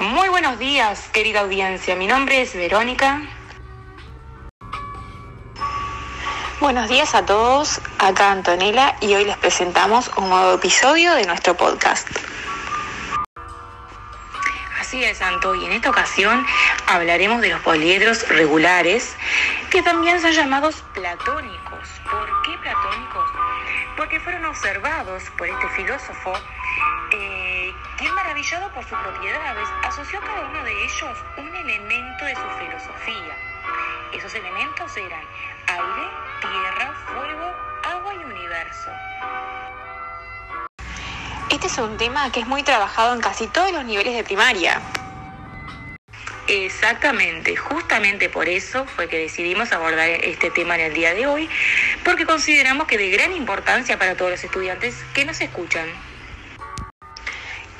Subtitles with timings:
[0.00, 1.94] Muy buenos días, querida audiencia.
[1.94, 3.22] Mi nombre es Verónica.
[6.60, 11.56] Buenos días a todos, acá Antonella y hoy les presentamos un nuevo episodio de nuestro
[11.56, 12.08] podcast.
[14.80, 16.44] Así es, Santo, y en esta ocasión
[16.86, 19.16] hablaremos de los poliedros regulares,
[19.70, 21.88] que también son llamados platónicos.
[22.10, 23.30] ¿Por qué platónicos?
[23.96, 26.32] Porque fueron observados por este filósofo
[27.96, 32.48] que, maravillado por sus propiedades, asoció a cada uno de ellos un elemento de su
[32.58, 33.36] filosofía.
[34.12, 35.24] Esos elementos eran
[35.66, 36.08] aire,
[36.40, 37.54] tierra, fuego,
[37.84, 38.90] agua y universo.
[41.50, 44.80] Este es un tema que es muy trabajado en casi todos los niveles de primaria.
[46.46, 51.48] Exactamente, justamente por eso fue que decidimos abordar este tema en el día de hoy,
[52.04, 55.88] porque consideramos que de gran importancia para todos los estudiantes que nos escuchan.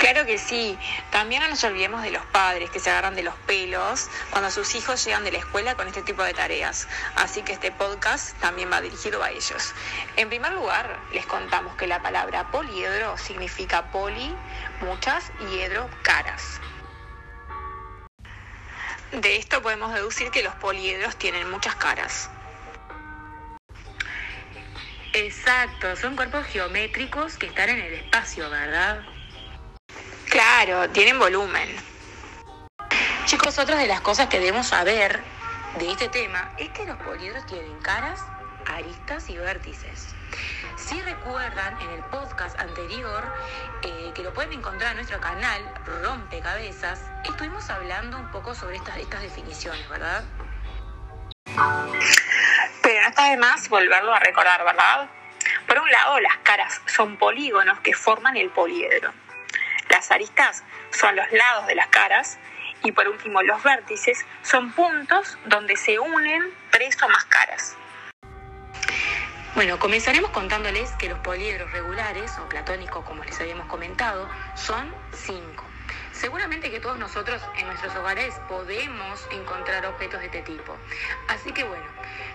[0.04, 0.78] Claro que sí.
[1.10, 4.74] También no nos olvidemos de los padres que se agarran de los pelos cuando sus
[4.74, 6.86] hijos llegan de la escuela con este tipo de tareas.
[7.16, 9.72] Así que este podcast también va dirigido a ellos.
[10.16, 14.36] En primer lugar, les contamos que la palabra poliedro significa poli,
[14.82, 16.60] muchas, y hedro, caras.
[19.10, 22.28] De esto podemos deducir que los poliedros tienen muchas caras.
[25.14, 29.02] Exacto, son cuerpos geométricos que están en el espacio, ¿verdad?
[30.64, 31.68] Claro, tienen volumen.
[33.26, 35.22] Chicos, otra de las cosas que debemos saber
[35.78, 38.24] de este tema es que los poliedros tienen caras,
[38.64, 40.14] aristas y vértices.
[40.76, 43.30] Si recuerdan en el podcast anterior,
[43.82, 45.60] eh, que lo pueden encontrar en nuestro canal
[46.02, 50.24] Rompecabezas, estuvimos hablando un poco sobre estas, estas definiciones, ¿verdad?
[52.82, 55.10] Pero no está de más volverlo a recordar, ¿verdad?
[55.68, 59.12] Por un lado, las caras son polígonos que forman el poliedro.
[60.04, 62.38] Las aristas son los lados de las caras
[62.82, 67.74] y por último los vértices son puntos donde se unen tres o más caras.
[69.54, 75.64] Bueno, comenzaremos contándoles que los poliedros regulares o platónicos, como les habíamos comentado, son cinco.
[76.24, 80.74] Seguramente que todos nosotros en nuestros hogares podemos encontrar objetos de este tipo.
[81.28, 81.84] Así que bueno,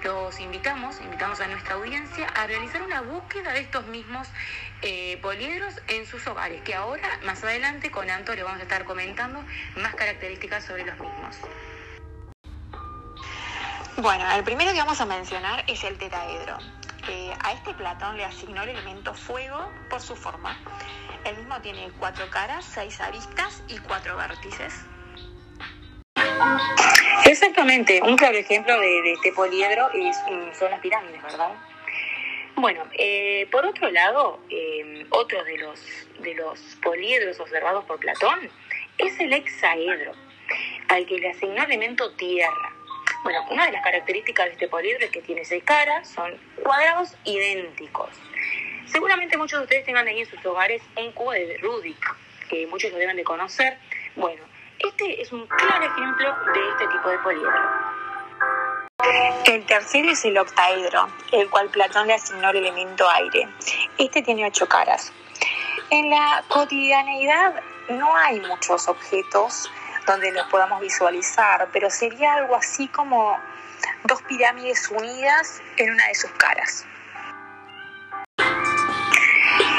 [0.04, 4.28] los invitamos, invitamos a nuestra audiencia a realizar una búsqueda de estos mismos
[4.84, 8.86] eh, poliedros en sus hogares, que ahora, más adelante, con Anto le vamos a estar
[8.86, 9.44] comentando
[9.78, 11.38] más características sobre los mismos.
[13.98, 16.60] Bueno, el primero que vamos a mencionar es el tetaedro.
[17.42, 20.56] A este Platón le asignó el elemento fuego por su forma.
[21.26, 24.86] El mismo tiene cuatro caras, seis aristas y cuatro vértices.
[27.26, 30.18] Exactamente, un claro ejemplo de, este poliedro es,
[30.58, 31.52] son las pirámides, ¿verdad?
[32.56, 35.82] Bueno, eh, por otro lado, eh, otro de los,
[36.20, 38.52] de los poliedros observados por Platón
[39.00, 40.12] es el hexaedro,
[40.90, 42.79] al que le asignó el elemento tierra.
[43.24, 47.16] Bueno, una de las características de este poliedro es que tiene seis caras, son cuadrados
[47.26, 48.10] idénticos.
[48.86, 52.16] Seguramente muchos de ustedes tengan ahí en sus hogares un cubo de Rubik,
[52.50, 53.78] que muchos lo deben de conocer.
[54.16, 54.42] Bueno,
[54.80, 58.00] este es un claro ejemplo de este tipo de poliedro.
[59.46, 63.48] El tercero es el octaedro, el cual Platón le asignó el elemento aire.
[63.98, 65.12] Este tiene ocho caras.
[65.90, 69.72] En la cotidianeidad no hay muchos objetos
[70.10, 73.38] donde los podamos visualizar, pero sería algo así como
[74.06, 76.84] dos pirámides unidas en una de sus caras.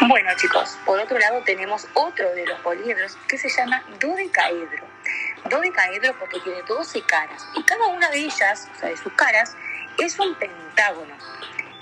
[0.08, 4.84] Bueno chicos, por otro lado tenemos otro de los poliedros que se llama dodecaedro.
[5.46, 9.56] Dodecaedro porque tiene 12 caras y cada una de ellas, o sea, de sus caras,
[9.98, 11.14] es un pentágono.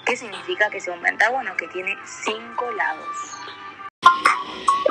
[0.06, 1.54] ¿Qué significa que sea un pentágono?
[1.58, 3.47] Que tiene 5 lados.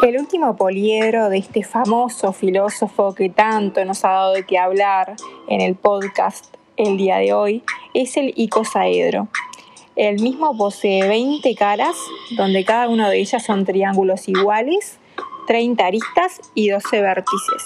[0.04, 5.16] El último poliedro de este famoso filósofo que tanto nos ha dado de qué hablar
[5.48, 7.64] en el podcast el día de hoy
[7.96, 9.28] es el icosaedro.
[9.96, 11.96] El mismo posee 20 caras,
[12.38, 15.00] donde cada una de ellas son triángulos iguales,
[15.48, 17.66] 30 aristas y 12 vértices.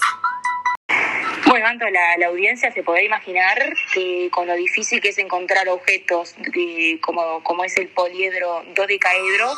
[1.62, 6.36] Tanto la, la, audiencia se podrá imaginar que con lo difícil que es encontrar objetos
[7.02, 9.54] como, como es el poliedro dodecaedro,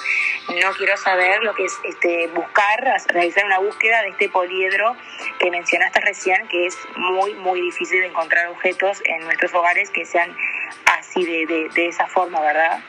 [0.50, 4.98] no quiero saber lo que es este, buscar, realizar una búsqueda de este poliedro
[5.40, 10.06] que mencionaste recién, que es muy, muy difícil de encontrar objetos en nuestros hogares que
[10.06, 10.36] sean
[10.86, 12.84] así de, de, de esa forma, ¿verdad?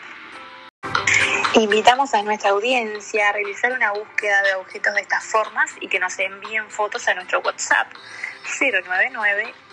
[1.56, 6.00] Invitamos a nuestra audiencia a realizar una búsqueda de objetos de estas formas y que
[6.00, 7.86] nos envíen fotos a nuestro WhatsApp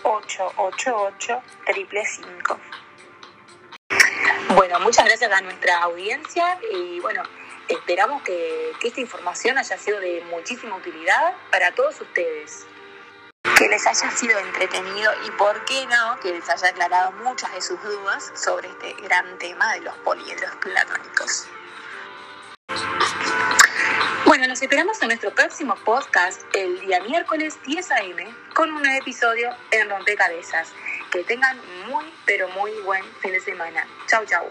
[0.04, 2.58] 099-888-555.
[4.54, 7.24] Bueno, muchas gracias a nuestra audiencia y bueno,
[7.66, 12.64] esperamos que, que esta información haya sido de muchísima utilidad para todos ustedes.
[13.58, 17.60] que les haya sido entretenido y por qué no, que les haya aclarado muchas de
[17.60, 21.48] sus dudas sobre este gran tema de los poliedros platónicos.
[24.42, 28.26] Bueno, nos esperamos en nuestro próximo podcast el día miércoles 10 a.m.
[28.56, 30.72] con un nuevo episodio en Rompecabezas.
[31.12, 33.86] Que tengan muy, pero muy buen fin de semana.
[34.08, 34.48] Chau, chau.